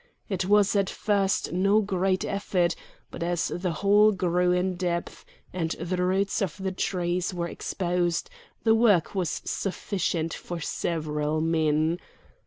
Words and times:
It 0.29 0.45
was 0.45 0.75
at 0.75 0.89
first 0.89 1.51
no 1.53 1.79
great 1.83 2.25
effort; 2.25 2.75
but 3.11 3.21
as 3.21 3.49
the 3.49 3.71
hole 3.71 4.11
grew 4.11 4.51
in 4.51 4.73
depth, 4.75 5.23
and 5.53 5.69
the 5.79 6.03
roots 6.03 6.41
of 6.41 6.57
the 6.57 6.71
trees 6.71 7.35
were 7.35 7.47
exposed, 7.47 8.27
the 8.63 8.73
work 8.73 9.13
was 9.13 9.43
sufficient 9.45 10.33
for 10.33 10.59
several 10.59 11.39
men. 11.39 11.99